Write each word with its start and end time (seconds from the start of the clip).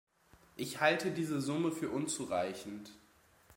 Ich 0.55 0.81
halte 0.81 1.11
diese 1.11 1.39
Summe 1.41 1.71
für 1.71 1.91
unzureichend. 1.91 2.89